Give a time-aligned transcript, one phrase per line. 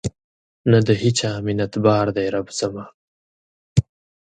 [0.71, 2.85] نه د هیچا منتبار دی رب زما